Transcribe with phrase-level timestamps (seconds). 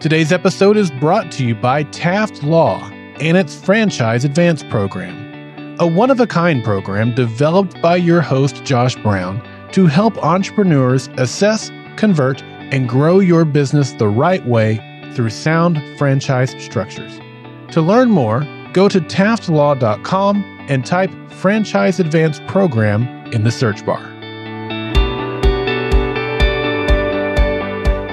[0.00, 5.88] Today's episode is brought to you by Taft Law and its Franchise Advance Program, a
[5.88, 9.42] one of a kind program developed by your host, Josh Brown,
[9.72, 14.76] to help entrepreneurs assess, convert, and grow your business the right way
[15.14, 17.18] through sound franchise structures.
[17.72, 23.02] To learn more, go to taftlaw.com and type Franchise Advance Program
[23.32, 24.04] in the search bar.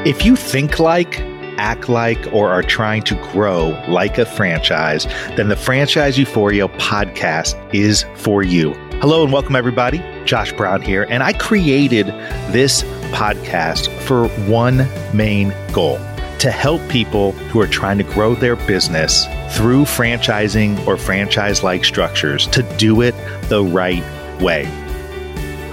[0.03, 5.05] If you think like, act like, or are trying to grow like a franchise,
[5.35, 8.73] then the Franchise Euphoria podcast is for you.
[9.01, 10.03] Hello and welcome, everybody.
[10.25, 12.07] Josh Brown here, and I created
[12.51, 15.99] this podcast for one main goal
[16.39, 21.85] to help people who are trying to grow their business through franchising or franchise like
[21.85, 23.15] structures to do it
[23.49, 24.03] the right
[24.41, 24.65] way.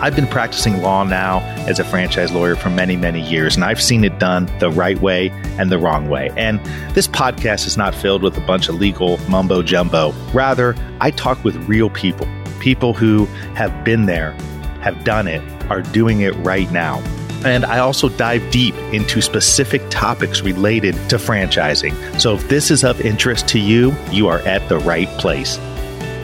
[0.03, 1.39] I've been practicing law now
[1.69, 5.01] as a franchise lawyer for many, many years, and I've seen it done the right
[5.01, 6.33] way and the wrong way.
[6.37, 6.59] And
[6.93, 10.11] this podcast is not filled with a bunch of legal mumbo jumbo.
[10.35, 12.27] Rather, I talk with real people,
[12.59, 14.33] people who have been there,
[14.81, 16.99] have done it, are doing it right now.
[17.45, 22.21] And I also dive deep into specific topics related to franchising.
[22.21, 25.59] So if this is of interest to you, you are at the right place.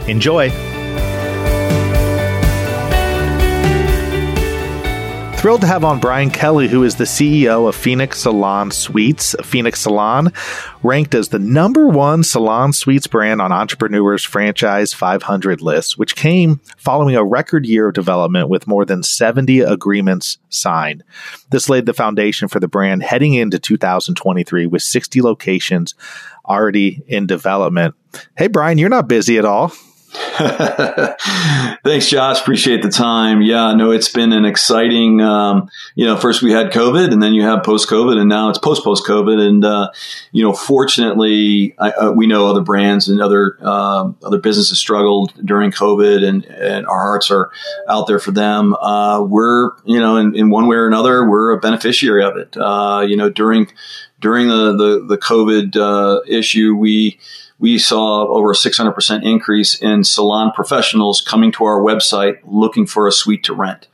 [0.09, 0.51] Enjoy.
[5.39, 9.37] Thrilled to have on Brian Kelley, who is the CEO of Phenix Salon Suites.
[9.45, 10.33] Phenix Salon
[10.83, 16.61] ranked as the number one salon suites brand on Entrepreneur's Franchise 500 list, which came
[16.77, 21.05] following a record year of development with more than 70 agreements signed.
[21.53, 25.95] This laid the foundation for the brand heading into 2023 with 60 locations
[26.47, 27.95] already in development.
[28.37, 29.73] Hey, Brian, you're not busy at all.
[31.85, 32.41] Thanks, Josh.
[32.41, 33.43] Appreciate the time.
[33.43, 35.21] Yeah, no, it's been an exciting.
[35.21, 38.49] Um, you know, first we had COVID, and then you have post COVID, and now
[38.49, 39.39] it's post post COVID.
[39.39, 39.91] And uh,
[40.33, 45.35] you know, fortunately, I, uh, we know other brands and other uh, other businesses struggled
[45.45, 47.51] during COVID, and and our hearts are
[47.87, 48.75] out there for them.
[48.77, 52.57] Uh, we're you know, in, in, one way or another, we're a beneficiary of it.
[52.57, 53.71] Uh, you know, during
[54.21, 57.19] during the the, the COVID uh, issue, we
[57.59, 63.09] we saw over a 600% increase in salon professionals coming to our website looking for
[63.09, 63.89] a suite to rent.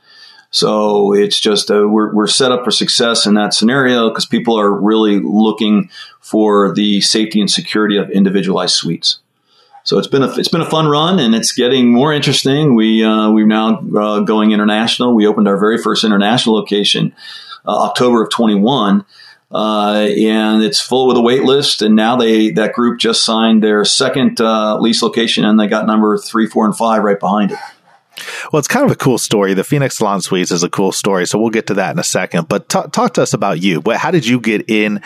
[0.51, 4.57] So it's just uh, we're, we're set up for success in that scenario because people
[4.57, 5.89] are really looking
[6.21, 9.19] for the safety and security of individualized suites.
[9.83, 12.73] So it's been a it's been a fun run, and it's getting more interesting.
[12.73, 15.13] We uh, we're now uh, going international.
[15.13, 17.13] We opened our very first international location
[17.67, 19.05] uh, October of 21
[19.55, 21.81] uh, and it's full with a wait list.
[21.81, 25.87] And now they that group just signed their second uh, lease location, and they got
[25.87, 27.59] number three, four, and five right behind it.
[28.51, 29.53] Well, it's kind of a cool story.
[29.53, 32.03] The Phenix Salon Suites is a cool story, so we'll get to that in a
[32.03, 32.49] second.
[32.49, 33.81] But t- talk to us about you.
[33.93, 35.01] How did you get in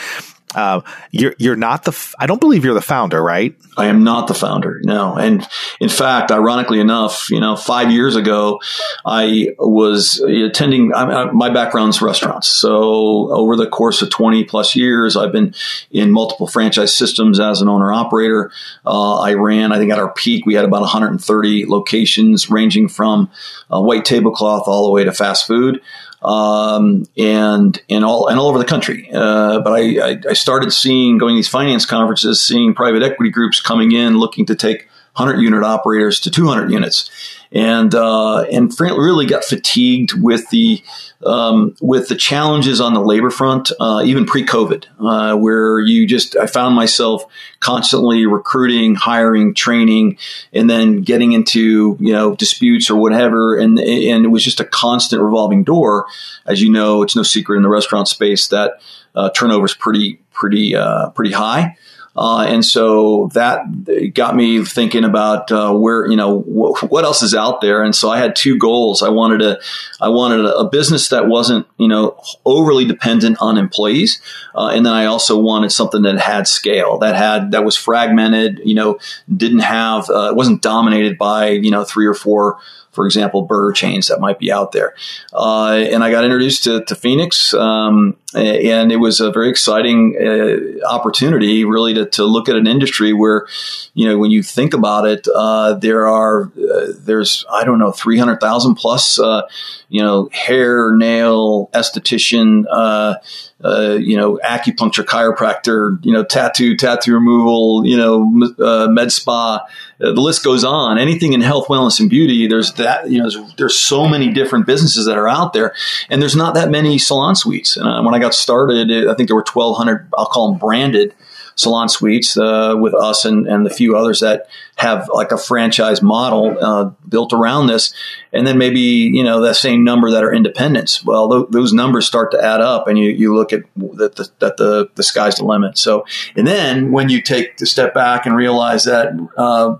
[0.55, 2.15] uh, you're you're not the.
[2.17, 3.55] I don't believe you're the founder, right?
[3.77, 4.79] I am not the founder.
[4.83, 5.47] No, and
[5.79, 8.59] in fact, ironically enough, you know, five years ago,
[9.05, 10.93] I was attending.
[10.93, 15.53] I, I, my background's restaurants, so over the course of twenty plus years, I've been
[15.91, 18.51] in multiple franchise systems as an owner operator.
[18.85, 19.71] Uh, I ran.
[19.71, 23.29] I think at our peak, we had about 130 locations, ranging from
[23.71, 25.81] uh, white tablecloth all the way to fast food
[26.21, 29.09] um, and and all and all over the country.
[29.11, 33.61] Uh, but I, I, I, started seeing going these finance conferences, seeing private equity groups
[33.61, 39.25] coming in looking to take 100 unit operators to 200 units, and uh, and really
[39.25, 40.83] got fatigued with the
[41.25, 46.35] um, with the challenges on the labor front, uh, even pre-COVID, uh, where you just
[46.37, 47.25] I found myself
[47.59, 50.17] constantly recruiting, hiring, training,
[50.53, 54.65] and then getting into you know disputes or whatever, and and it was just a
[54.65, 56.05] constant revolving door.
[56.45, 58.81] As you know, it's no secret in the restaurant space that
[59.15, 61.77] uh, turnover is pretty pretty uh, pretty high.
[62.19, 67.21] Uh, and so that got me thinking about uh, where you know wh- what else
[67.21, 67.81] is out there.
[67.81, 69.01] And so I had two goals.
[69.01, 69.57] I wanted a
[70.01, 74.21] I wanted a, business that wasn't you know overly dependent on employees,
[74.53, 78.59] uh, and then I also wanted something that had scale, that had that was fragmented.
[78.65, 78.99] You know,
[79.33, 82.57] didn't have uh, it wasn't dominated by you know three or four
[82.99, 84.93] for example, burger chains that might be out there.
[85.31, 90.17] Uh, and I got introduced to, to Phenix, um, and it was a very exciting
[90.19, 93.47] uh, opportunity, really, to, to look at an industry where,
[93.93, 97.93] you know, when you think about it, uh, there are uh, there's I don't know
[97.93, 99.43] three hundred thousand plus uh,
[99.89, 103.15] you know, hair, nail, esthetician, uh,
[103.63, 109.65] uh, you know, acupuncture, chiropractor, you know, tattoo, tattoo removal, you know, uh, med spa.
[109.99, 110.99] Uh, the list goes on.
[110.99, 112.47] Anything in health, wellness, and beauty.
[112.47, 113.09] There's that.
[113.09, 115.73] You know, there's, there's, so many different businesses that are out there,
[116.09, 117.75] and there's not that many salon suites.
[117.75, 120.09] And uh, when I got started, I think there were 1,200.
[120.15, 121.15] I'll call them branded
[121.59, 124.47] salon suites uh, with us and, and the few others that
[124.77, 127.93] have like a franchise model uh, built around this,
[128.31, 131.03] and then maybe you know that same number that are independents.
[131.03, 134.29] Well, th- those numbers start to add up, and you, you look at that the,
[134.39, 135.77] that the the sky's the limit.
[135.77, 139.77] So, and then when you take the step back and realize that uh,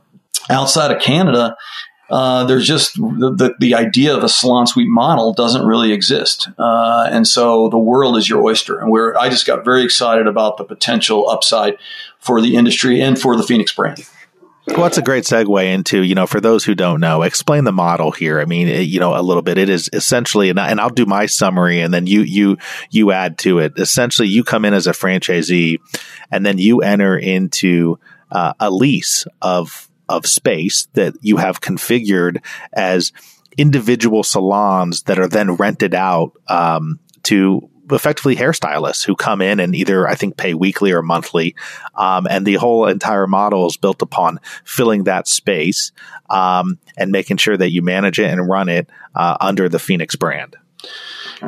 [0.50, 1.56] outside of Canada,
[2.10, 6.50] uh, there's just the, the, the, idea of a salon suite model doesn't really exist.
[6.58, 8.80] Uh, and so the world is your oyster.
[8.80, 11.78] And where I just got very excited about the potential upside
[12.20, 14.08] for the industry and for the Phenix brand.
[14.68, 17.72] Well, that's a great segue into, you know, for those who don't know, explain the
[17.72, 18.40] model here.
[18.40, 19.58] I mean, it, you know, a little bit.
[19.58, 22.58] It is essentially, and, I, and I'll do my summary and then you, you,
[22.92, 23.74] you add to it.
[23.78, 25.80] Essentially, you come in as a franchisee
[26.30, 28.00] and then you enter into
[28.32, 33.14] uh, a lease of of space that you have configured as
[33.58, 39.76] individual salons that are then rented out um, to effectively hairstylists who come in and
[39.76, 41.56] either I think pay weekly or monthly,
[41.96, 45.92] um, and the whole entire model is built upon filling that space
[46.30, 50.16] um, and making sure that you manage it and run it uh, under the Phenix
[50.16, 50.56] brand.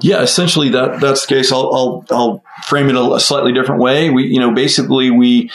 [0.01, 1.51] Yeah, essentially that that's the case.
[1.51, 4.09] I'll I'll, I'll frame it a, a slightly different way.
[4.09, 5.51] We you know basically we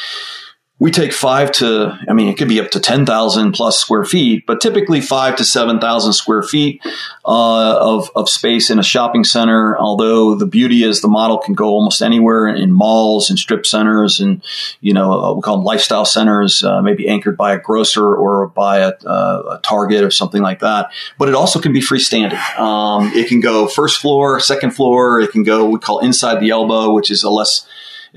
[0.79, 4.45] we take five to, I mean, it could be up to 10,000 plus square feet,
[4.47, 6.83] but typically five to 7,000 square feet
[7.25, 9.79] uh, of, of space in a shopping center.
[9.79, 14.21] Although the beauty is the model can go almost anywhere in malls and strip centers
[14.21, 14.45] and,
[14.83, 18.49] you know, uh, we call them lifestyle centers, uh, maybe anchored by a grocer or
[18.49, 20.93] by a, uh, a, Target or something like that.
[21.19, 22.39] But it also can be freestanding.
[22.59, 25.21] Um, it can go first floor, second floor.
[25.21, 27.67] It can go, we call inside the elbow, which is a less,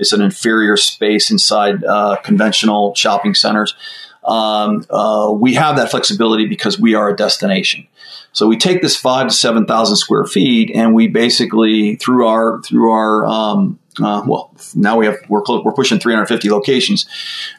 [0.00, 3.74] it's an inferior space inside uh, conventional shopping centers.
[4.24, 7.86] Um, uh, we have that flexibility because we are a destination.
[8.32, 12.62] So we take this five to seven thousand square feet, and we basically through our
[12.62, 17.06] through our um, uh, well now we have we're close, we're pushing 350 locations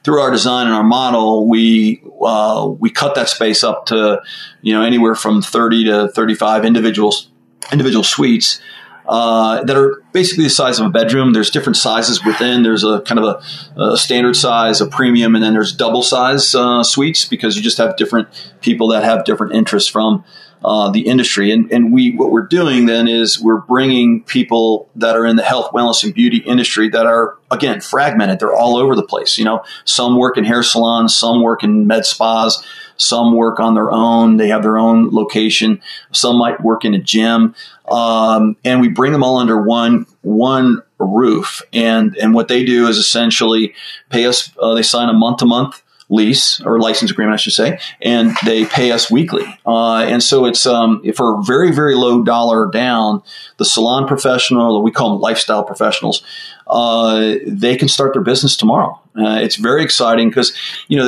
[0.03, 1.47] through our design and our model.
[1.47, 4.21] We uh, we cut that space up to
[4.61, 7.29] you know anywhere from 30 to 35 individuals
[7.71, 8.61] individual suites
[9.07, 11.33] uh, that are basically the size of a bedroom.
[11.33, 12.63] There's different sizes within.
[12.63, 13.41] There's a kind of
[13.77, 17.61] a, a standard size, a premium, and then there's double size uh, suites because you
[17.61, 18.27] just have different
[18.61, 20.23] people that have different interests from
[20.63, 21.51] uh, the industry.
[21.51, 25.43] And, and we what we're doing then is we're bringing people that are in the
[25.43, 28.39] health, wellness, and beauty industry that are again fragmented.
[28.39, 29.37] They're all over the place.
[29.37, 32.63] You know, some work in hair salons, some work in med spas.
[32.97, 34.37] Some work on their own.
[34.37, 35.81] They have their own location.
[36.11, 37.55] Some might work in a gym.
[37.91, 41.61] Um, and we bring them all under one, one roof.
[41.73, 43.73] And, and what they do is essentially
[44.09, 47.53] pay us, uh, they sign a month to month lease or license agreement, I should
[47.53, 49.45] say, and they pay us weekly.
[49.65, 53.23] Uh, and so it's um, for very very low dollar down,
[53.57, 56.21] the salon professional, we call them lifestyle professionals,
[56.67, 58.99] uh, they can start their business tomorrow.
[59.17, 60.55] Uh, it's very exciting because
[60.87, 61.07] you know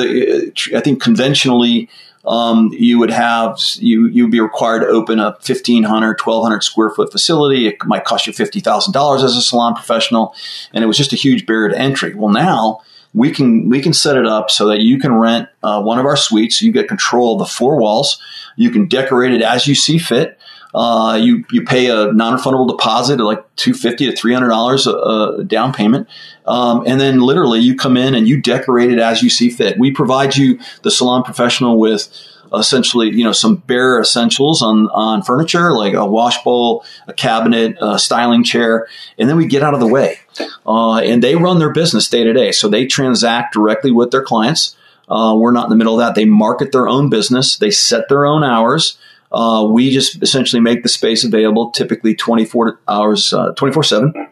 [0.76, 1.88] I think conventionally.
[2.26, 7.12] Um, you would have you you'd be required to open a 1500 1200 square foot
[7.12, 10.34] facility it might cost you $50000 as a salon professional
[10.72, 12.80] and it was just a huge barrier to entry well now
[13.14, 16.04] we can we can set it up so that you can rent uh, one of
[16.04, 16.60] our suites.
[16.60, 18.20] You get control of the four walls.
[18.56, 20.38] You can decorate it as you see fit.
[20.74, 24.88] Uh, you you pay a non-refundable deposit of like two fifty to three hundred dollars
[24.88, 26.08] a down payment,
[26.46, 29.78] um, and then literally you come in and you decorate it as you see fit.
[29.78, 32.08] We provide you the salon professional with
[32.52, 37.76] essentially, you know, some bare essentials on, on furniture, like a wash bowl, a cabinet,
[37.80, 38.86] a styling chair,
[39.18, 40.18] and then we get out of the way.
[40.66, 42.52] Uh, and they run their business day to day.
[42.52, 44.76] So they transact directly with their clients.
[45.08, 46.14] Uh, we're not in the middle of that.
[46.14, 47.56] They market their own business.
[47.56, 48.98] They set their own hours.
[49.34, 54.28] Uh, we just essentially make the space available, typically 24 hours, uh, 24 7.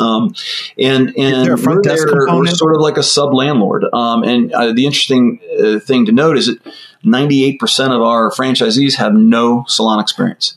[0.00, 0.34] Um,
[0.76, 3.84] and and we're, there, we're sort of like a sub landlord.
[3.92, 6.60] Um, and uh, the interesting uh, thing to note is that
[7.04, 7.60] 98%
[7.94, 10.56] of our franchisees have no salon experience.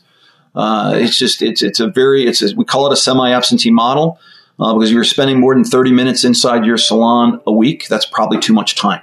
[0.54, 3.70] Uh, it's just it's it's a very it's a, we call it a semi absentee
[3.70, 4.18] model
[4.58, 7.86] uh, because you're spending more than 30 minutes inside your salon a week.
[7.88, 9.02] That's probably too much time.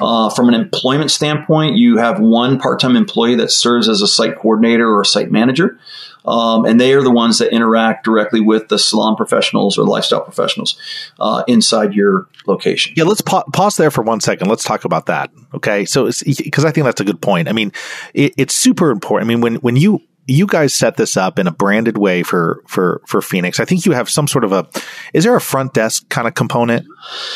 [0.00, 4.06] Uh, from an employment standpoint, you have one part time employee that serves as a
[4.06, 5.78] site coordinator or a site manager.
[6.24, 10.20] Um, and they are the ones that interact directly with the salon professionals or lifestyle
[10.20, 10.76] professionals
[11.18, 12.94] uh, inside your location.
[12.96, 14.48] Yeah, let's pa- pause there for one second.
[14.48, 15.30] Let's talk about that.
[15.52, 17.48] Okay, so because I think that's a good point.
[17.48, 17.72] I mean,
[18.14, 19.28] it, it's super important.
[19.28, 22.62] I mean, when when you you guys set this up in a branded way for
[22.66, 23.58] for for Phenix.
[23.58, 24.68] I think you have some sort of a
[25.12, 26.86] is there a front desk kind of component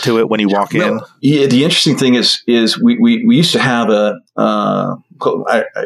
[0.02, 1.00] to it when you walk in?
[1.20, 4.96] Yeah, the interesting thing is is we we, we used to have a uh,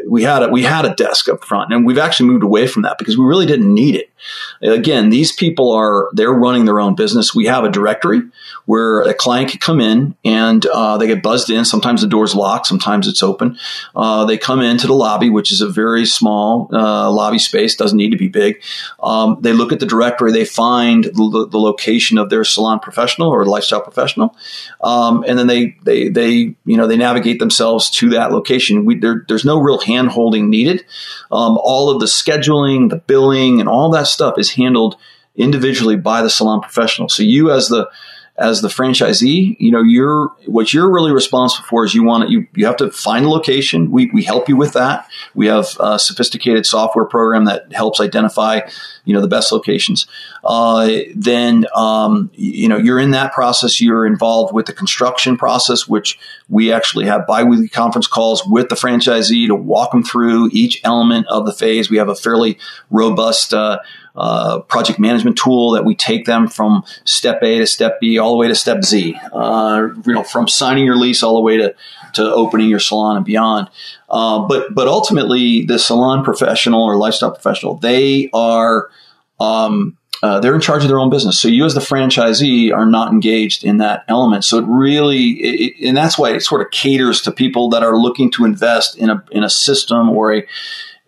[0.09, 2.83] We had a we had a desk up front, and we've actually moved away from
[2.83, 4.11] that because we really didn't need it.
[4.63, 7.35] Again, these people are they're running their own business.
[7.35, 8.23] We have a directory
[8.67, 11.65] where a client can come in and uh, they get buzzed in.
[11.65, 13.59] Sometimes the door's locked, sometimes it's open.
[13.97, 17.97] Uh, they come into the lobby, which is a very small uh, lobby space, doesn't
[17.97, 18.63] need to be big.
[19.03, 23.29] Um, they look at the directory, they find the, the, location of their salon professional
[23.29, 24.37] or lifestyle professional,
[24.83, 28.85] um, and then they they they you know they navigate themselves to that location.
[28.85, 30.85] We, there, there's no real hand holding needed.
[31.31, 34.97] Um, all of the scheduling, the billing, and all that stuff is handled
[35.37, 37.09] individually by the salon professional.
[37.09, 37.91] So you as the
[38.41, 42.33] as the franchisee, you know, you're what you're really responsible for is you want to,
[42.33, 43.91] you you have to find a location.
[43.91, 45.07] We we help you with that.
[45.35, 48.63] We have a sophisticated software program that helps identify,
[49.05, 50.07] you know, the best locations.
[50.43, 53.79] Uh, then um, you know you're in that process.
[53.79, 56.19] You're involved with the construction process, which
[56.49, 61.27] we actually have biweekly conference calls with the franchisee to walk them through each element
[61.29, 61.91] of the phase.
[61.91, 62.59] We have a fairly
[62.91, 63.53] robust.
[63.53, 63.81] Uh,
[64.17, 68.33] uh, project management tool that we take them from step A to step B all
[68.33, 69.17] the way to step Z.
[69.33, 71.75] Uh, you know, from signing your lease all the way to
[72.15, 73.69] to opening your salon and beyond.
[74.09, 78.91] Uh, but but ultimately, the salon professional or lifestyle professional, they are
[79.39, 81.41] um, uh, they're in charge of their own business.
[81.41, 84.45] So you, as the franchisee, are not engaged in that element.
[84.45, 87.97] So it really, it, and that's why it sort of caters to people that are
[87.97, 90.47] looking to invest in a in a system or a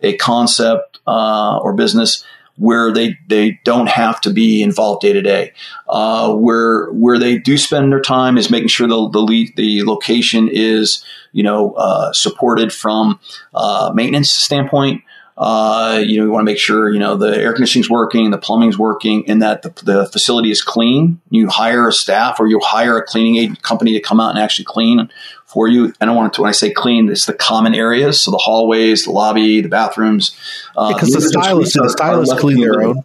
[0.01, 2.25] a concept uh, or business
[2.57, 5.53] where they, they don't have to be involved day to day.
[5.87, 10.47] Uh, where where they do spend their time is making sure the the, the location
[10.51, 13.19] is you know uh, supported from
[13.53, 15.03] uh, maintenance standpoint.
[15.35, 18.37] Uh, you know, we want to make sure you know the air conditioning's working, the
[18.37, 21.19] plumbing's working, and that the, the facility is clean.
[21.31, 24.65] You hire a staff or you hire a cleaning company to come out and actually
[24.65, 25.09] clean
[25.53, 25.93] for you.
[26.01, 28.21] I don't want to, when I say clean, it's the common areas.
[28.21, 30.35] So the hallways, the lobby, the bathrooms.
[30.75, 33.03] Uh, because the stylists, do the stylists clean their own?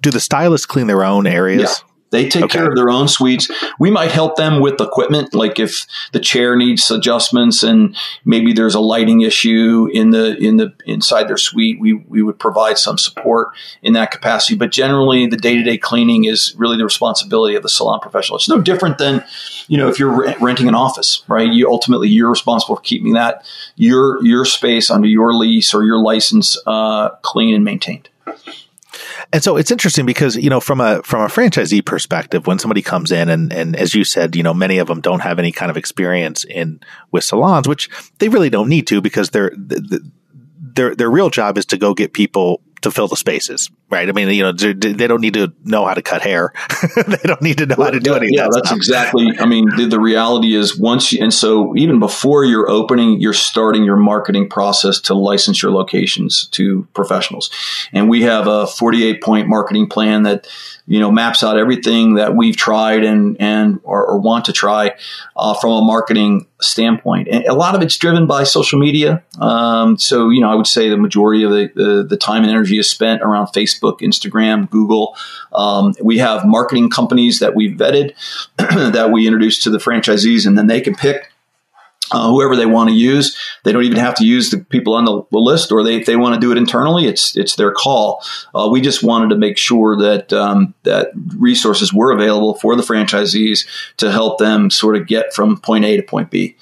[0.00, 1.60] Do the stylists clean their own areas?
[1.60, 1.91] Yeah.
[2.12, 2.58] They take okay.
[2.58, 3.50] care of their own suites.
[3.78, 8.74] We might help them with equipment, like if the chair needs adjustments and maybe there's
[8.74, 11.80] a lighting issue in the in the inside their suite.
[11.80, 13.48] We we would provide some support
[13.82, 14.56] in that capacity.
[14.56, 18.36] But generally, the day to day cleaning is really the responsibility of the salon professional.
[18.36, 19.24] It's no different than
[19.68, 21.50] you know if you're re- renting an office, right?
[21.50, 23.42] You ultimately you're responsible for keeping that
[23.76, 28.10] your your space under your lease or your license uh, clean and maintained.
[29.32, 32.82] And so it's interesting because, you know, from a, from a franchisee perspective, when somebody
[32.82, 35.52] comes in and, and as you said, you know, many of them don't have any
[35.52, 36.80] kind of experience in
[37.10, 41.66] with salons, which they really don't need to because their, their, their real job is
[41.66, 44.08] to go get people to fill the spaces, right?
[44.08, 46.52] I mean, you know, they don't need to know how to cut hair.
[46.96, 48.34] they don't need to know well, how to do anything.
[48.34, 48.76] Yeah, that's stuff.
[48.76, 49.32] exactly.
[49.38, 53.32] I mean, the, the, reality is once you, and so even before you're opening, you're
[53.32, 57.50] starting your marketing process to license your locations to professionals.
[57.92, 60.48] And we have a 48 point marketing plan that
[60.86, 64.94] you know maps out everything that we've tried and and or, or want to try
[65.36, 67.28] uh, from a marketing standpoint.
[67.28, 69.22] And a lot of it's driven by social media.
[69.40, 72.50] Um, so you know, I would say the majority of the, the, the time and
[72.50, 75.16] energy is spent around Facebook, Instagram, Google.
[75.52, 78.14] Um, we have marketing companies that we've vetted
[78.92, 81.31] that we introduce to the franchisees, and then they can pick
[82.12, 83.36] uh, whoever they want to use.
[83.64, 86.06] They don't even have to use the people on the, the list, or they, if
[86.06, 88.22] they want to do it internally, it's it's their call.
[88.54, 92.82] Uh, we just wanted to make sure that um, that resources were available for the
[92.82, 93.66] franchisees
[93.96, 96.56] to help them sort of get from point A to point B.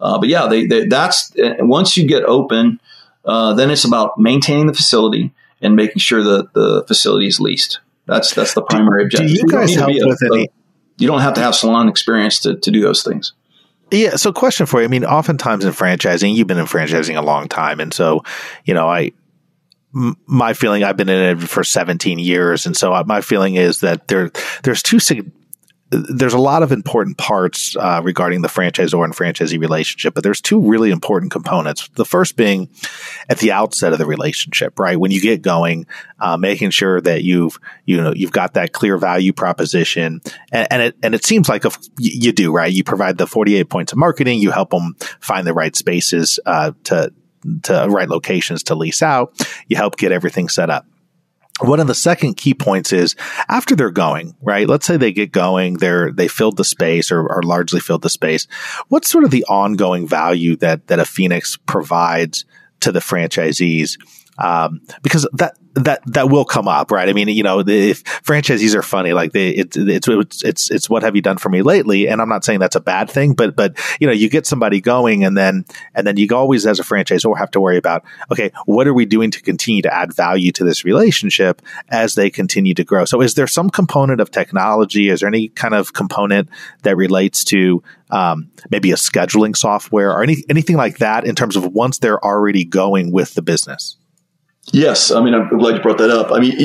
[0.00, 2.80] Uh, but yeah, they, they, that's once you get open,
[3.24, 5.32] uh, then it's about maintaining the facility
[5.62, 7.80] and making sure that the facility is leased.
[8.06, 9.28] That's that's the primary do, objective.
[9.28, 10.48] Do you guys help with a, any?
[10.98, 13.32] You don't have to have salon experience to, to do those things.
[13.90, 14.16] Yeah.
[14.16, 14.84] So, question for you.
[14.84, 18.22] I mean, oftentimes in franchising, you've been in franchising a long time, and so
[18.64, 19.12] you know, I
[19.92, 23.80] my feeling I've been in it for 17 years, and so uh, my feeling is
[23.80, 24.30] that there
[24.62, 24.98] there's two
[25.90, 30.40] there's a lot of important parts uh, regarding the franchisor and franchisee relationship, but there's
[30.40, 31.88] two really important components.
[31.94, 32.68] The first being
[33.28, 34.98] at the outset of the relationship, right?
[34.98, 35.86] When you get going,
[36.18, 40.82] uh, making sure that you've you know you've got that clear value proposition, and, and
[40.82, 42.72] it and it seems like a, you do, right?
[42.72, 46.72] You provide the 48 points of marketing, you help them find the right spaces uh,
[46.84, 47.12] to
[47.62, 50.84] to right locations to lease out, you help get everything set up
[51.60, 53.16] one of the second key points is
[53.48, 54.68] after they're going, right?
[54.68, 58.10] Let's say they get going, they're, they filled the space or, or largely filled the
[58.10, 58.46] space.
[58.88, 62.44] What's sort of the ongoing value that, that a Phenix provides
[62.80, 63.98] to the franchisees?
[64.38, 67.08] Um, because that that that will come up, right?
[67.08, 70.90] I mean, you know, if franchisees are funny, like they, it, it's it's it's it's
[70.90, 72.08] what have you done for me lately?
[72.08, 74.80] And I'm not saying that's a bad thing, but but you know, you get somebody
[74.80, 78.50] going, and then and then you always, as a franchisor, have to worry about okay,
[78.64, 82.72] what are we doing to continue to add value to this relationship as they continue
[82.74, 83.04] to grow?
[83.04, 85.10] So, is there some component of technology?
[85.10, 86.48] Is there any kind of component
[86.82, 91.54] that relates to um, maybe a scheduling software or any anything like that in terms
[91.54, 93.98] of once they're already going with the business?
[94.72, 96.32] Yes, I mean I'm glad you brought that up.
[96.32, 96.56] I mean,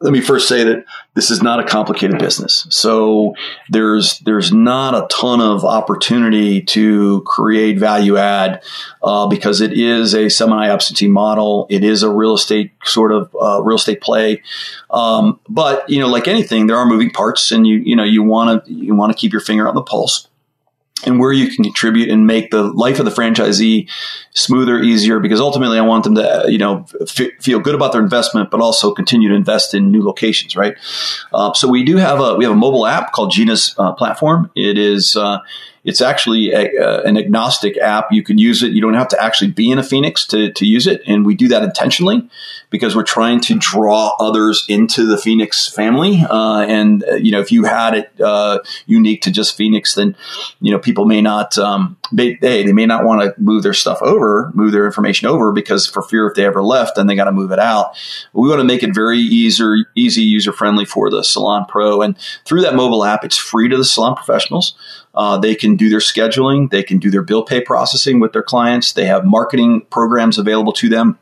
[0.00, 3.34] let me first say that this is not a complicated business, so
[3.68, 8.62] there's there's not a ton of opportunity to create value add
[9.02, 11.66] uh, because it is a semi absentee model.
[11.68, 14.42] It is a real estate sort of uh, real estate play,
[14.88, 18.22] um, but you know, like anything, there are moving parts, and you you know you
[18.22, 20.29] want to you want to keep your finger on the pulse
[21.06, 23.88] and where you can contribute and make the life of the franchisee
[24.32, 28.02] smoother, easier, because ultimately I want them to, you know, f- feel good about their
[28.02, 30.76] investment, but also continue to invest in new locations, right?
[31.32, 34.50] Uh, so we do have a, we have a mobile app called Gina's uh, platform.
[34.54, 35.38] It is, uh,
[35.84, 38.12] it's actually a, uh, an agnostic app.
[38.12, 38.72] You can use it.
[38.72, 41.02] You don't have to actually be in a Phenix to, to use it.
[41.06, 42.28] And we do that intentionally
[42.70, 46.24] because we're trying to draw others into the Phenix family.
[46.28, 50.16] Uh, and, uh, you know, if you had it uh, unique to just Phenix, then,
[50.60, 54.00] you know, people may not, um, they, they may not want to move their stuff
[54.02, 57.24] over, move their information over because for fear if they ever left, then they got
[57.24, 57.96] to move it out.
[58.32, 62.02] We want to make it very easy, easy, user friendly for the Salon Pro.
[62.02, 64.76] And through that mobile app, it's free to the salon professionals.
[65.12, 66.70] Uh, they can do their scheduling.
[66.70, 68.92] They can do their bill pay processing with their clients.
[68.92, 71.18] They have marketing programs available to them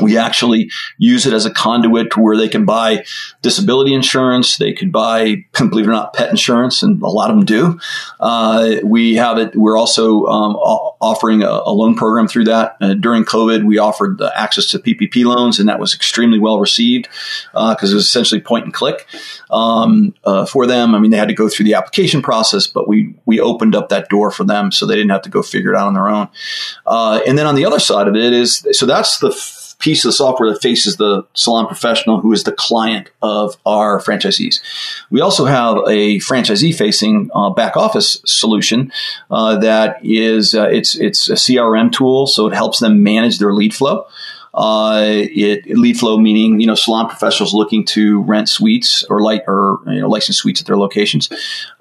[0.00, 3.04] we actually use it as a conduit to where they can buy
[3.42, 4.56] disability insurance.
[4.56, 7.80] They could buy, believe it or not, pet insurance, and a lot of them do.
[8.18, 9.54] Uh, we have it.
[9.56, 12.76] We're also um, offering a, a, loan program through that.
[12.80, 17.08] Uh, during COVID, we offered access to PPP loans, and that was extremely well received
[17.52, 19.06] because uh, it was essentially point and click
[19.50, 20.94] um, uh, for them.
[20.94, 23.88] I mean, they had to go through the application process, but we we opened up
[23.88, 26.08] that door for them so they didn't have to go figure it out on their
[26.08, 26.28] own.
[26.86, 29.30] Uh, and then on the other side of it is so that's the
[29.80, 34.60] piece of software that faces the salon professional who is the client of our franchisees.
[35.10, 38.92] We also have a franchisee facing uh, back office solution
[39.30, 43.52] uh, that is uh, it's it's a CRM tool, so it helps them manage their
[43.52, 44.06] lead flow.
[44.52, 49.42] Uh, it, lead flow meaning you know salon professionals looking to rent suites or light
[49.46, 51.28] or you know licensed suites at their locations.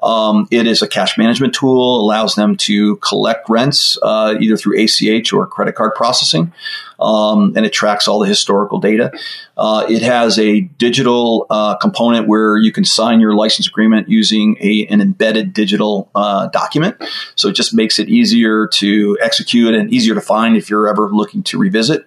[0.04, 4.80] Um, it is a cash management tool, allows them to collect rents uh, either through
[4.80, 6.54] ACH or credit card processing.
[7.00, 9.12] Um, and it tracks all the historical data.
[9.58, 14.58] Uh, it has a digital uh, component where you can sign your license agreement using
[14.60, 16.98] a, an embedded digital uh, document.
[17.36, 21.10] So it just makes it easier to execute and easier to find if you're ever
[21.10, 22.06] looking to revisit.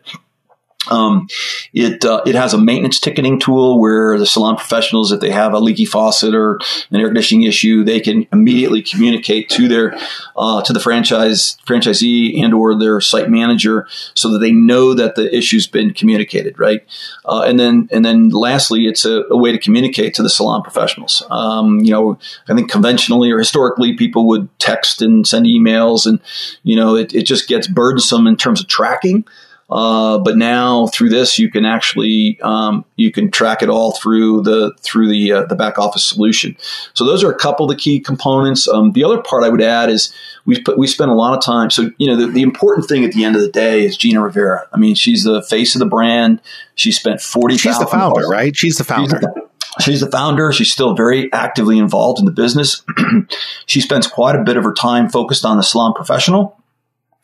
[0.91, 1.29] Um,
[1.73, 5.53] it uh, it has a maintenance ticketing tool where the salon professionals, if they have
[5.53, 6.59] a leaky faucet or
[6.91, 9.97] an air conditioning issue, they can immediately communicate to their
[10.37, 15.15] uh, to the franchise franchisee and or their site manager, so that they know that
[15.15, 16.85] the issue's been communicated, right?
[17.25, 20.63] Uh, and then and then lastly, it's a, a, way to communicate to the salon
[20.63, 21.23] professionals.
[21.31, 22.19] Um, you know,
[22.49, 26.21] I think conventionally or historically, people would text and send emails, and
[26.65, 29.25] you know, it, it just gets burdensome in terms of tracking.
[29.73, 34.43] Uh, but now through this, you can actually um, you can track it all through
[34.43, 36.55] the through the uh, the back office solution.
[36.93, 38.69] So those are a couple of the key components.
[38.69, 40.13] Um, the other part I would add is
[40.45, 41.71] we put, we spend a lot of time.
[41.71, 44.23] So you know the, the important thing at the end of the day is Gina
[44.23, 44.69] Rivera.
[44.75, 46.43] I mean, she's the face of the brand.
[46.75, 47.57] She spent forty.
[47.57, 48.55] She's the founder, right?
[48.55, 49.17] She's the founder.
[49.17, 49.49] She's the,
[49.81, 50.53] She's the founder.
[50.53, 52.85] She's still very actively involved in the business.
[53.67, 56.62] she spends quite a bit of her time focused on the salon professional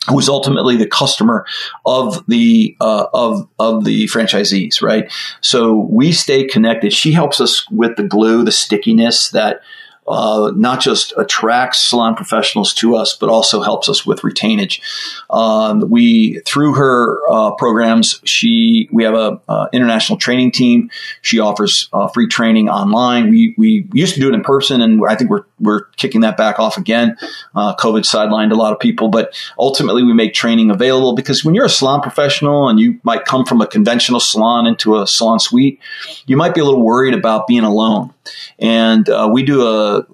[0.09, 1.45] who is ultimately the customer
[1.85, 5.11] of the uh, of of the franchisees, right?
[5.41, 6.93] So we stay connected.
[6.93, 9.61] She helps us with the glue, the stickiness that
[10.09, 14.81] uh, not just attracts salon professionals to us, but also helps us with retainage.
[15.29, 20.89] Um, we through her uh, programs, she we have a uh, international training team.
[21.21, 23.29] She offers uh, free training online.
[23.29, 26.37] We we used to do it in person, and I think we're we're kicking that
[26.37, 27.17] back off again.
[27.55, 31.55] Uh, COVID sidelined a lot of people, but ultimately we make training available because when
[31.55, 35.39] you're a salon professional and you might come from a conventional salon into a salon
[35.39, 35.79] suite,
[36.25, 38.13] you might be a little worried about being alone.
[38.59, 40.05] And uh, we do a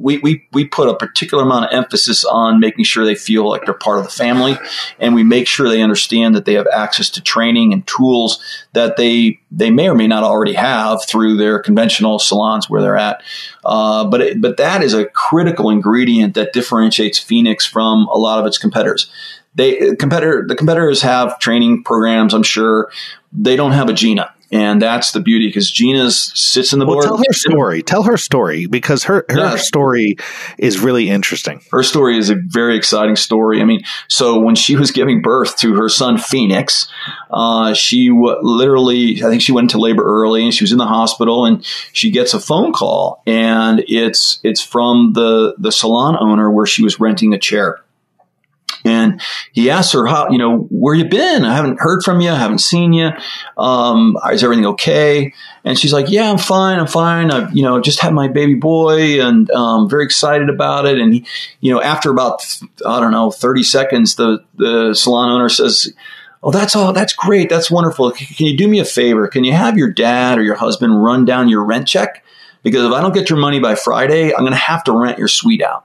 [0.00, 3.64] we, we we put a particular amount of emphasis on making sure they feel like
[3.64, 4.56] they're part of the family,
[4.98, 8.96] and we make sure they understand that they have access to training and tools that
[8.96, 13.22] they they may or may not already have through their conventional salons where they're at.
[13.64, 18.38] Uh, but it, but that is a critical ingredient that differentiates Phenix from a lot
[18.38, 19.10] of its competitors.
[19.54, 22.34] they competitor the competitors have training programs.
[22.34, 22.90] I'm sure
[23.32, 24.32] they don't have a Gina.
[24.52, 27.04] And that's the beauty because Gina sits in the well, board.
[27.04, 27.82] Tell her story.
[27.82, 29.56] Tell her story because her, her yeah.
[29.56, 30.16] story
[30.58, 31.60] is really interesting.
[31.70, 33.60] Her story is a very exciting story.
[33.60, 36.90] I mean, so when she was giving birth to her son Phoenix,
[37.30, 40.78] uh, she w- literally, I think she went into labor early and she was in
[40.78, 46.16] the hospital and she gets a phone call and it's it's from the the salon
[46.18, 47.80] owner where she was renting a chair
[48.84, 49.20] and
[49.52, 51.44] he asked her, "How you know where you been?
[51.44, 52.30] I haven't heard from you.
[52.30, 53.10] I haven't seen you.
[53.56, 55.32] Um, is everything okay?"
[55.64, 56.78] And she's like, "Yeah, I'm fine.
[56.78, 57.30] I'm fine.
[57.30, 61.26] I've you know just had my baby boy, and um, very excited about it." And
[61.60, 62.42] you know, after about
[62.86, 65.92] I don't know 30 seconds, the the salon owner says.
[66.42, 66.94] Oh, that's all.
[66.94, 67.50] That's great.
[67.50, 68.12] That's wonderful.
[68.12, 69.28] Can you do me a favor?
[69.28, 72.24] Can you have your dad or your husband run down your rent check?
[72.62, 75.18] Because if I don't get your money by Friday, I'm going to have to rent
[75.18, 75.84] your suite out.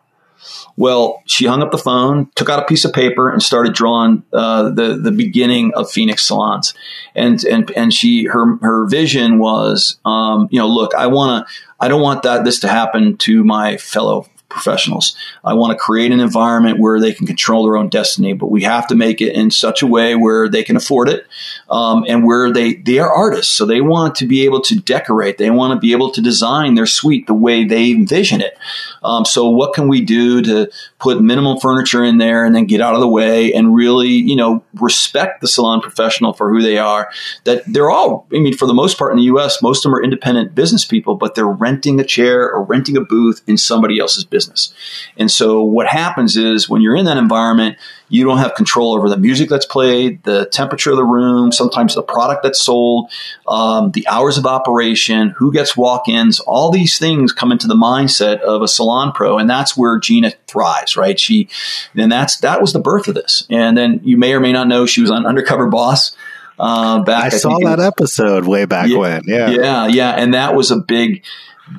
[0.78, 4.24] Well, she hung up the phone, took out a piece of paper, and started drawing
[4.34, 6.74] uh, the the beginning of Phenix Salons.
[7.16, 11.54] And and and she her her vision was, um, you know, look, I want to,
[11.80, 15.16] I don't want that this to happen to my fellow professionals.
[15.44, 18.64] I want to create an environment where they can control their own destiny, but we
[18.64, 21.28] have to make it in such a way where they can afford it
[21.70, 23.54] um, and where they they are artists.
[23.54, 25.38] So they want to be able to decorate.
[25.38, 28.58] They want to be able to design their suite the way they envision it.
[29.04, 32.82] Um, so what can we do to put minimal furniture in there and then get
[32.82, 36.78] out of the way and really, you know, respect the salon professional for who they
[36.78, 37.10] are?
[37.44, 39.96] That they're all, I mean, for the most part in the U.S., most of them
[39.96, 44.00] are independent business people, but they're renting a chair or renting a booth in somebody
[44.00, 44.74] else's business.
[45.18, 49.10] And so what happens is when you're in that environment, you don't have control over
[49.10, 53.10] the music that's played, the temperature of the room, sometimes the product that's sold,
[53.48, 56.40] um, the hours of operation, who gets walk-ins.
[56.42, 60.34] All these things come into the mindset of a salon pro, and that's where Gina
[60.48, 61.20] thrives, right?
[61.20, 61.50] She,
[61.96, 63.48] and that's that was the birth of this.
[63.50, 66.16] And then you may or may not know she was on Undercover Boss.
[66.58, 69.22] Uh, back, I, I saw that was, episode way back yeah, when.
[69.26, 71.24] Yeah, yeah, yeah, and that was a big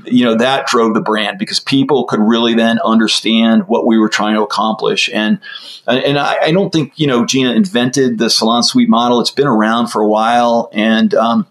[0.05, 4.09] you know that drove the brand because people could really then understand what we were
[4.09, 5.09] trying to accomplish.
[5.13, 5.41] And
[5.87, 9.21] and I, I don't think you know Gina invented the salon suite model.
[9.21, 10.69] It's been around for a while.
[10.73, 11.47] And um,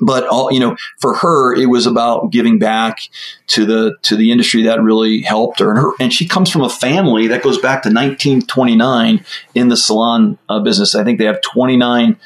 [0.00, 3.00] but all you know for her it was about giving back
[3.48, 5.70] to the to the industry that really helped her.
[5.70, 9.24] And her and she comes from a family that goes back to 1929
[9.54, 10.94] in the salon uh, business.
[10.94, 12.18] I think they have 29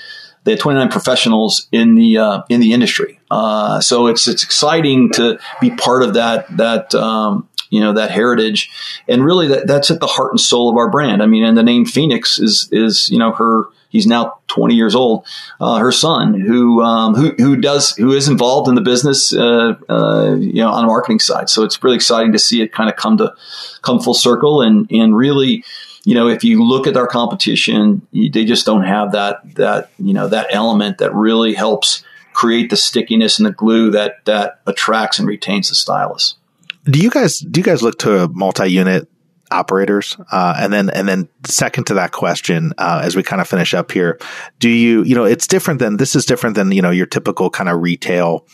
[0.45, 3.20] they had 29 professionals in the uh, in the industry.
[3.31, 8.11] Uh, so it's it's exciting to be part of that that um, you know that
[8.11, 8.71] heritage,
[9.09, 11.23] and really that, that's at the heart and soul of our brand.
[11.23, 13.65] I mean, and the name Phoenix is is you know her.
[13.89, 15.27] He's now 20 years old.
[15.61, 19.75] Uh, her son, who um, who who does who is involved in the business, uh,
[19.89, 21.51] uh, you know, on the marketing side.
[21.51, 23.35] So it's really exciting to see it kind of come to
[23.83, 25.65] come full circle and and really
[26.05, 30.15] you know, if you look at our competition, they just don't have that that you
[30.15, 35.19] know that element that really helps create the stickiness and the glue that that attracts
[35.19, 36.37] and retains the stylus.
[36.85, 39.09] Do you guys do you guys look to multi-unit
[39.51, 40.17] operators?
[40.31, 43.75] Uh, and then and then second to that question, uh, as we kind of finish
[43.75, 44.19] up here,
[44.59, 47.51] do you you know it's different than this is different than you know your typical
[47.51, 48.47] kind of retail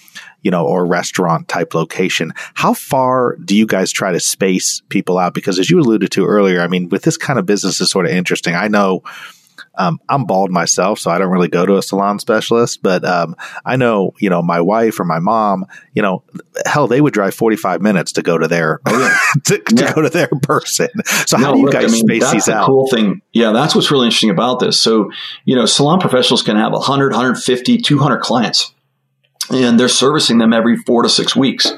[0.47, 2.33] you know, or restaurant type location.
[2.55, 5.35] How far do you guys try to space people out?
[5.35, 8.07] Because as you alluded to earlier, I mean, with this kind of business is sort
[8.07, 8.55] of interesting.
[8.55, 9.03] I know
[9.77, 12.83] um, I'm bald myself, so I don't really go to a salon specialist.
[12.83, 16.23] But um, I know, you know, my wife or my mom, you know,
[16.65, 19.95] hell, they would drive 45 minutes to go to their oh, to, to yeah.
[19.95, 20.89] go to their person.
[21.27, 22.67] So no, how do you look, guys I mean, space that's these the out?
[22.67, 24.81] Cool thing, yeah, that's what's really interesting about this.
[24.81, 25.11] So,
[25.45, 28.73] you know, salon professionals can have 100, 150, 200 clients
[29.51, 31.73] and they're servicing them every four to six weeks.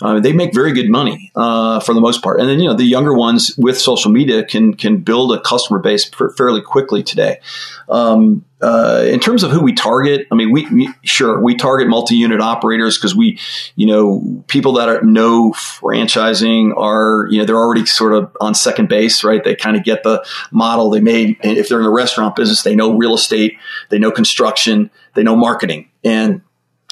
[0.00, 2.74] Uh, they make very good money uh, for the most part, and then you know
[2.74, 7.40] the younger ones with social media can can build a customer base fairly quickly today.
[7.88, 11.88] Um, uh, in terms of who we target, I mean, we, we sure we target
[11.88, 13.38] multi-unit operators because we,
[13.76, 18.54] you know, people that are know franchising are, you know, they're already sort of on
[18.54, 19.42] second base, right?
[19.42, 20.90] They kind of get the model.
[20.90, 23.58] They made if they're in the restaurant business, they know real estate,
[23.90, 26.42] they know construction, they know marketing, and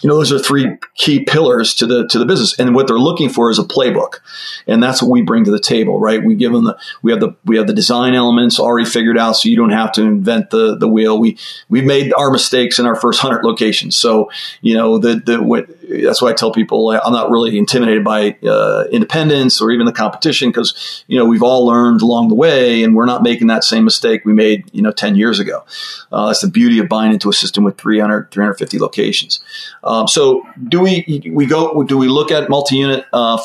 [0.02, 2.98] you know, those are three key pillars to the to the business, and what they're
[2.98, 4.20] looking for is a playbook,
[4.66, 6.22] and that's what we bring to the table, right?
[6.22, 9.32] We give them the we have the we have the design elements already figured out,
[9.32, 11.18] so you don't have to invent the the wheel.
[11.18, 11.38] We
[11.70, 14.30] we've made our mistakes in our first hundred locations, so
[14.60, 18.36] you know the the what, that's why I tell people I'm not really intimidated by
[18.46, 22.82] uh, independence or even the competition because you know we've all learned along the way,
[22.82, 25.64] and we're not making that same mistake we made you know ten years ago.
[26.10, 29.40] Uh, that's the beauty of buying into a system with 300 350 locations.
[29.84, 33.38] Um, so do we we go do we look at multi-unit uh,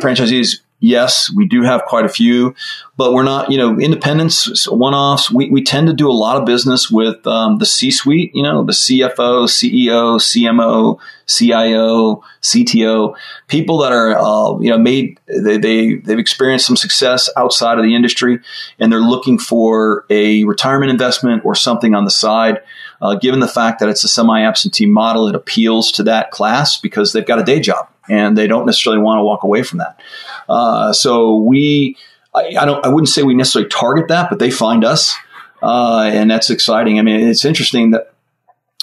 [0.00, 0.60] franchisees?
[0.78, 2.54] Yes, we do have quite a few,
[2.96, 5.30] but we're not, you know, independents, one offs.
[5.30, 8.42] We, we tend to do a lot of business with um, the C suite, you
[8.42, 13.16] know, the CFO, CEO, CMO, CIO, CTO,
[13.48, 17.84] people that are, uh, you know, made, they, they, they've experienced some success outside of
[17.84, 18.38] the industry
[18.78, 22.60] and they're looking for a retirement investment or something on the side.
[23.00, 26.78] Uh, given the fact that it's a semi absentee model, it appeals to that class
[26.78, 29.78] because they've got a day job and they don't necessarily want to walk away from
[29.78, 30.00] that.
[30.48, 31.96] Uh, so we,
[32.34, 35.16] I, I, don't, I wouldn't say we necessarily target that, but they find us,
[35.62, 36.98] uh, and that's exciting.
[36.98, 38.12] I mean, it's interesting that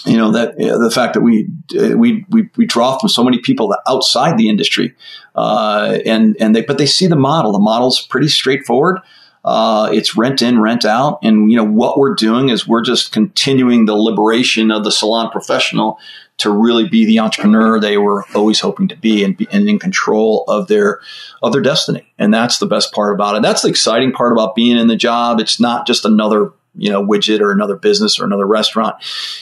[0.06, 3.24] you know that you know, the fact that we we we, we draw from so
[3.24, 4.96] many people outside the industry,
[5.36, 7.52] uh, and and they but they see the model.
[7.52, 9.00] The model's pretty straightforward.
[9.46, 13.12] Uh, it's rent in, rent out, and you know what we're doing is we're just
[13.12, 16.00] continuing the liberation of the salon professional
[16.38, 19.80] to really be the entrepreneur they were always hoping to be and, be, and in
[19.80, 21.00] control of their
[21.42, 22.12] of their destiny.
[22.18, 23.44] And that's the best part about it.
[23.44, 25.40] That's the exciting part about being in the job.
[25.40, 28.96] It's not just another you know widget or another business or another restaurant.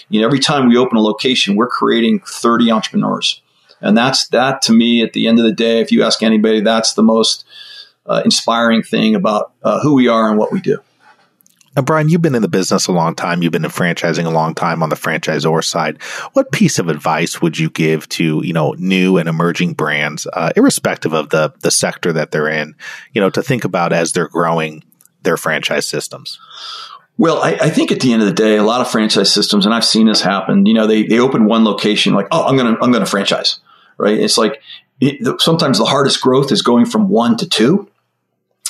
[0.10, 3.42] You know, every time we open a location, we're creating 30 entrepreneurs.
[3.80, 6.62] And that's that to me at the end of the day, if you ask anybody,
[6.62, 7.46] that's the most
[8.06, 10.80] uh, inspiring thing about uh, who we are and what we do.
[11.76, 13.42] Now, Brian, you've been in the business a long time.
[13.42, 16.02] You've been in franchising a long time on the franchisor side.
[16.34, 20.52] What piece of advice would you give to you know new and emerging brands, uh,
[20.56, 22.76] irrespective of the the sector that they're in,
[23.14, 24.84] you know, to think about as they're growing
[25.24, 26.40] their franchise systems?
[27.18, 29.66] Well, I, I, think at the end of the day, a lot of franchise systems,
[29.66, 30.66] and I've seen this happen.
[30.66, 33.60] You know, they they open one location, like, oh, I'm gonna I'm gonna franchise,
[33.98, 34.18] right?
[34.18, 34.62] It's like
[35.00, 37.91] it, sometimes the hardest growth is going from one to two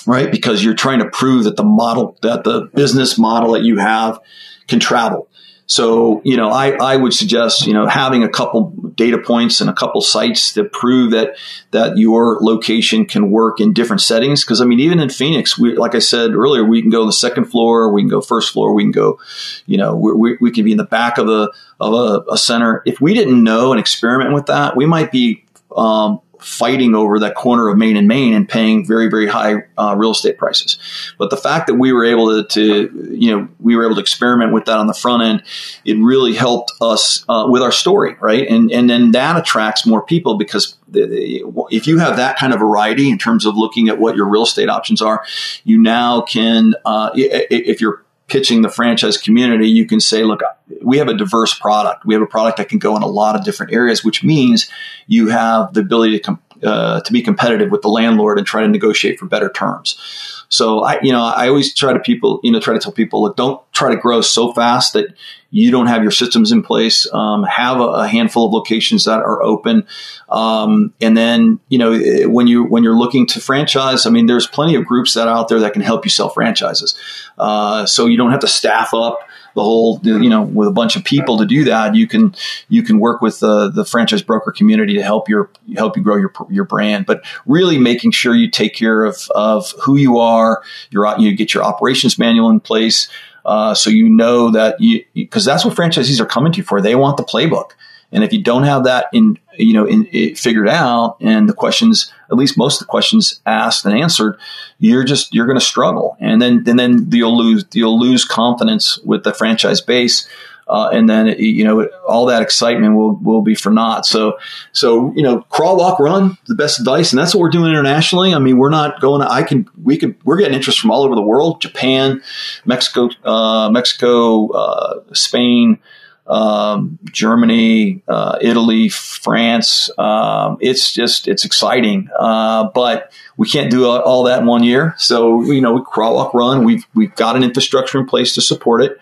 [0.07, 0.31] right?
[0.31, 4.19] Because you're trying to prove that the model, that the business model that you have
[4.67, 5.27] can travel.
[5.67, 9.69] So, you know, I, I would suggest, you know, having a couple data points and
[9.69, 11.37] a couple sites that prove that,
[11.71, 14.43] that your location can work in different settings.
[14.43, 17.13] Cause I mean, even in Phenix, we, like I said earlier, we can go the
[17.13, 19.21] second floor, we can go first floor, we can go,
[19.65, 22.83] you know, we, we can be in the back of the, of a, a center.
[22.85, 27.35] If we didn't know and experiment with that, we might be, um, fighting over that
[27.35, 30.77] corner of Maine and Maine and paying very, very high uh, real estate prices.
[31.17, 34.01] But the fact that we were able to, to, you know, we were able to
[34.01, 35.43] experiment with that on the front end,
[35.85, 38.47] it really helped us uh, with our story, right?
[38.47, 43.09] And and then that attracts more people because if you have that kind of variety
[43.09, 45.25] in terms of looking at what your real estate options are,
[45.63, 50.39] you now can, uh, if you're pitching the franchise community, you can say, look,
[50.81, 52.05] we have a diverse product.
[52.05, 54.69] We have a product that can go in a lot of different areas, which means
[55.05, 58.61] you have the ability to, com- uh, to be competitive with the landlord and try
[58.61, 60.40] to negotiate for better terms.
[60.51, 63.21] So I, you know, I always try to people, you know, try to tell people,
[63.21, 65.15] look, don't try to grow so fast that
[65.49, 67.07] you don't have your systems in place.
[67.13, 69.87] Um, have a, a, handful of locations that are open,
[70.29, 74.47] um, and then you know when you when you're looking to franchise, I mean, there's
[74.47, 76.95] plenty of groups that are out there that can help you sell franchises.
[77.37, 79.19] Uh, so you don't have to staff up
[79.55, 82.33] the whole you know with a bunch of people to do that you can
[82.69, 86.15] you can work with the the franchise broker community to help your help you grow
[86.15, 87.05] your your brand.
[87.05, 91.53] But really making sure you take care of of who you are your you get
[91.53, 93.09] your operations manual in place
[93.45, 96.81] uh, so you know that you because that's what franchisees are coming to you for.
[96.81, 97.71] They want the playbook.
[98.11, 101.53] And if you don't have that in, you know, in, in, figured out and the
[101.53, 104.39] questions, at least most of the questions asked and answered,
[104.79, 106.17] you're just, you're going to struggle.
[106.19, 110.27] And then, and then you'll lose, you'll lose confidence with the franchise base.
[110.67, 114.05] Uh, and then, you know, all that excitement will, will be for naught.
[114.05, 114.37] So,
[114.71, 117.11] so, you know, crawl, walk, run, the best advice.
[117.11, 118.33] And that's what we're doing internationally.
[118.33, 121.03] I mean, we're not going to, I can, we could, we're getting interest from all
[121.03, 122.21] over the world, Japan,
[122.63, 125.79] Mexico, uh, Mexico, uh, Spain,
[126.27, 129.89] um, Germany, uh, Italy, France.
[129.97, 134.93] Um, it's just it's exciting, uh, but we can't do all that in one year.
[134.97, 136.63] So you know, we crawl, walk, run.
[136.63, 138.97] We've we've got an infrastructure in place to support it,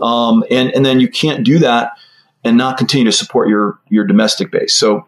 [0.00, 1.92] um, and and then you can't do that
[2.44, 4.74] and not continue to support your your domestic base.
[4.74, 5.06] So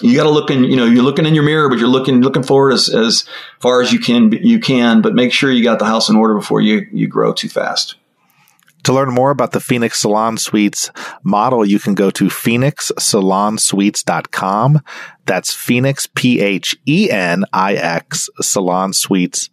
[0.00, 2.20] you got to look in, you know, you're looking in your mirror, but you're looking,
[2.20, 3.24] looking forward as, as
[3.60, 6.34] far as you can, you can, but make sure you got the house in order
[6.34, 7.94] before you, you grow too fast.
[8.84, 10.90] To learn more about the Phenix Salon Suites
[11.22, 14.80] model, you can go to phenixsalonsuites.com.
[15.24, 19.48] That's Phenix, P H E N I X, Salon Suites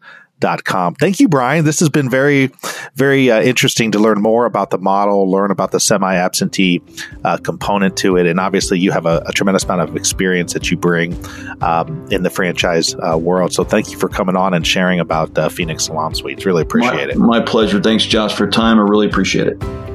[0.64, 0.96] com.
[0.96, 1.66] Thank you, Brian.
[1.66, 2.52] This has been very,
[2.96, 6.82] very uh, interesting to learn more about the model, learn about the semi absentee
[7.24, 8.26] uh, component to it.
[8.28, 11.14] And obviously, you have a, a, tremendous amount of experience that you bring
[11.62, 13.54] um, in the franchise uh, world.
[13.54, 16.46] So, thank you for coming on and sharing about Phenix Salon Suites.
[16.46, 17.18] Really appreciate my, it.
[17.18, 17.82] My pleasure.
[17.82, 18.78] Thanks, Josh, for your time.
[18.80, 19.91] I really appreciate it.